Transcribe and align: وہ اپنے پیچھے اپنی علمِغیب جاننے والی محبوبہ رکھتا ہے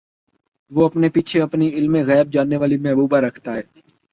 وہ 0.71 0.85
اپنے 0.85 1.09
پیچھے 1.09 1.41
اپنی 1.41 1.69
علمِغیب 1.69 2.31
جاننے 2.33 2.57
والی 2.57 2.77
محبوبہ 2.77 3.17
رکھتا 3.19 3.55
ہے 3.55 3.61